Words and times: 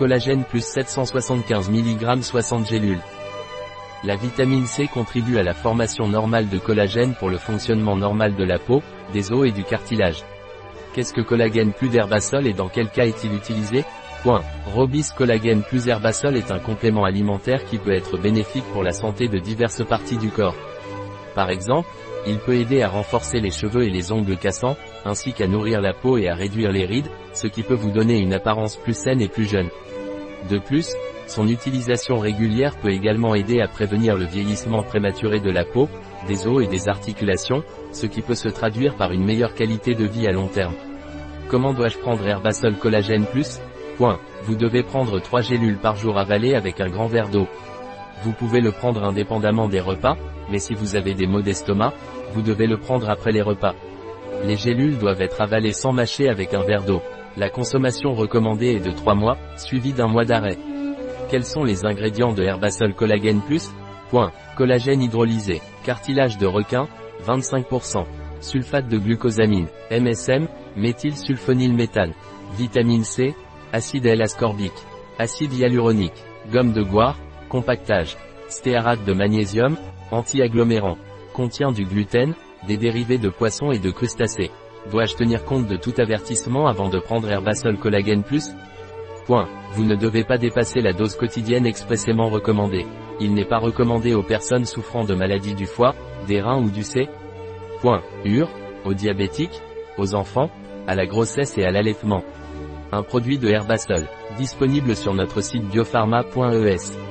Collagène 0.00 0.44
plus 0.44 0.64
775 0.64 1.68
mg 1.68 2.22
60 2.22 2.66
gélules. 2.66 3.02
La 4.02 4.16
vitamine 4.16 4.64
C 4.64 4.88
contribue 4.88 5.36
à 5.36 5.42
la 5.42 5.52
formation 5.52 6.08
normale 6.08 6.48
de 6.48 6.56
collagène 6.56 7.12
pour 7.12 7.28
le 7.28 7.36
fonctionnement 7.36 7.96
normal 7.96 8.34
de 8.34 8.42
la 8.42 8.58
peau, 8.58 8.82
des 9.12 9.30
os 9.30 9.46
et 9.46 9.52
du 9.52 9.62
cartilage. 9.62 10.24
Qu'est-ce 10.94 11.12
que 11.12 11.20
collagène 11.20 11.74
plus 11.74 11.90
d'herbasol 11.90 12.46
et 12.46 12.54
dans 12.54 12.70
quel 12.70 12.88
cas 12.88 13.04
est-il 13.04 13.34
utilisé? 13.34 13.84
Point. 14.22 14.42
Robis 14.74 15.10
collagène 15.14 15.62
plus 15.62 15.88
herbasol 15.88 16.34
est 16.38 16.50
un 16.50 16.60
complément 16.60 17.04
alimentaire 17.04 17.66
qui 17.66 17.76
peut 17.76 17.92
être 17.92 18.16
bénéfique 18.16 18.64
pour 18.72 18.82
la 18.82 18.92
santé 18.92 19.28
de 19.28 19.38
diverses 19.38 19.84
parties 19.84 20.16
du 20.16 20.30
corps. 20.30 20.56
Par 21.34 21.50
exemple, 21.50 21.90
il 22.26 22.38
peut 22.38 22.54
aider 22.54 22.80
à 22.80 22.88
renforcer 22.88 23.38
les 23.38 23.50
cheveux 23.50 23.82
et 23.82 23.90
les 23.90 24.12
ongles 24.12 24.38
cassants, 24.38 24.78
ainsi 25.04 25.32
qu'à 25.32 25.46
nourrir 25.46 25.80
la 25.80 25.92
peau 25.92 26.18
et 26.18 26.28
à 26.28 26.34
réduire 26.34 26.72
les 26.72 26.84
rides, 26.84 27.10
ce 27.32 27.46
qui 27.46 27.62
peut 27.62 27.74
vous 27.74 27.90
donner 27.90 28.18
une 28.18 28.34
apparence 28.34 28.76
plus 28.76 28.96
saine 28.96 29.20
et 29.20 29.28
plus 29.28 29.46
jeune. 29.46 29.68
De 30.48 30.58
plus, 30.58 30.94
son 31.26 31.46
utilisation 31.48 32.18
régulière 32.18 32.76
peut 32.76 32.90
également 32.90 33.34
aider 33.34 33.60
à 33.60 33.68
prévenir 33.68 34.16
le 34.16 34.24
vieillissement 34.24 34.82
prématuré 34.82 35.38
de 35.38 35.50
la 35.50 35.64
peau, 35.64 35.88
des 36.26 36.46
os 36.46 36.62
et 36.62 36.66
des 36.66 36.88
articulations, 36.88 37.62
ce 37.92 38.06
qui 38.06 38.20
peut 38.20 38.34
se 38.34 38.48
traduire 38.48 38.96
par 38.96 39.12
une 39.12 39.24
meilleure 39.24 39.54
qualité 39.54 39.94
de 39.94 40.04
vie 40.04 40.26
à 40.26 40.32
long 40.32 40.48
terme. 40.48 40.74
Comment 41.48 41.72
dois-je 41.72 41.98
prendre 41.98 42.26
Herbasol 42.26 42.74
Collagène 42.76 43.26
Plus? 43.26 43.60
Point. 43.96 44.18
Vous 44.44 44.54
devez 44.54 44.82
prendre 44.82 45.20
3 45.20 45.40
gélules 45.42 45.78
par 45.78 45.96
jour 45.96 46.18
avalées 46.18 46.54
avec 46.54 46.80
un 46.80 46.88
grand 46.88 47.06
verre 47.06 47.28
d'eau. 47.28 47.46
Vous 48.24 48.32
pouvez 48.32 48.60
le 48.60 48.72
prendre 48.72 49.04
indépendamment 49.04 49.68
des 49.68 49.80
repas, 49.80 50.16
mais 50.50 50.58
si 50.58 50.74
vous 50.74 50.96
avez 50.96 51.14
des 51.14 51.26
maux 51.26 51.42
d'estomac, 51.42 51.92
vous 52.32 52.42
devez 52.42 52.66
le 52.66 52.76
prendre 52.76 53.08
après 53.08 53.32
les 53.32 53.42
repas. 53.42 53.74
Les 54.44 54.56
gélules 54.56 54.98
doivent 54.98 55.20
être 55.20 55.40
avalées 55.40 55.72
sans 55.72 55.92
mâcher 55.92 56.28
avec 56.28 56.54
un 56.54 56.62
verre 56.62 56.84
d'eau. 56.84 57.02
La 57.36 57.50
consommation 57.50 58.14
recommandée 58.14 58.74
est 58.74 58.86
de 58.86 58.90
3 58.90 59.14
mois, 59.14 59.36
suivie 59.56 59.92
d'un 59.92 60.08
mois 60.08 60.24
d'arrêt. 60.24 60.56
Quels 61.30 61.44
sont 61.44 61.62
les 61.62 61.84
ingrédients 61.84 62.32
de 62.32 62.42
Herbasol 62.42 62.94
Collagène 62.94 63.40
Plus? 63.42 63.70
Point. 64.10 64.32
Collagène 64.56 65.02
hydrolysé. 65.02 65.60
Cartilage 65.84 66.38
de 66.38 66.46
requin, 66.46 66.88
25%. 67.26 68.04
Sulfate 68.40 68.88
de 68.88 68.98
glucosamine, 68.98 69.68
MSM, 69.90 70.48
méthylsulfonylméthane. 70.76 72.14
Vitamine 72.56 73.04
C, 73.04 73.34
acide 73.72 74.06
L-ascorbique. 74.06 74.72
Acide 75.18 75.52
hyaluronique. 75.52 76.24
Gomme 76.50 76.72
de 76.72 76.82
goire, 76.82 77.18
compactage. 77.48 78.16
Stéarate 78.48 79.04
de 79.04 79.12
magnésium, 79.12 79.76
anti-agglomérant. 80.10 80.96
Contient 81.34 81.70
du 81.70 81.84
gluten, 81.84 82.34
des 82.66 82.76
dérivés 82.76 83.18
de 83.18 83.28
poissons 83.28 83.72
et 83.72 83.78
de 83.78 83.90
crustacés. 83.90 84.50
Dois-je 84.90 85.16
tenir 85.16 85.44
compte 85.44 85.66
de 85.66 85.76
tout 85.76 85.94
avertissement 85.98 86.66
avant 86.66 86.88
de 86.88 86.98
prendre 86.98 87.30
Herbasol 87.30 87.76
Collagène 87.78 88.22
Plus? 88.22 88.50
Point. 89.26 89.48
Vous 89.72 89.84
ne 89.84 89.94
devez 89.94 90.24
pas 90.24 90.38
dépasser 90.38 90.80
la 90.80 90.92
dose 90.92 91.16
quotidienne 91.16 91.66
expressément 91.66 92.28
recommandée. 92.28 92.86
Il 93.20 93.34
n'est 93.34 93.44
pas 93.44 93.58
recommandé 93.58 94.14
aux 94.14 94.22
personnes 94.22 94.64
souffrant 94.64 95.04
de 95.04 95.14
maladies 95.14 95.54
du 95.54 95.66
foie, 95.66 95.94
des 96.26 96.40
reins 96.40 96.60
ou 96.60 96.70
du 96.70 96.82
C. 96.82 97.08
Point. 97.80 98.02
UR, 98.24 98.48
aux 98.84 98.94
diabétiques, 98.94 99.60
aux 99.98 100.14
enfants, 100.14 100.50
à 100.86 100.94
la 100.94 101.06
grossesse 101.06 101.56
et 101.58 101.64
à 101.64 101.70
l'allaitement. 101.70 102.24
Un 102.92 103.02
produit 103.02 103.38
de 103.38 103.48
Herbasol, 103.48 104.08
disponible 104.36 104.96
sur 104.96 105.14
notre 105.14 105.42
site 105.42 105.64
biopharma.es. 105.68 107.09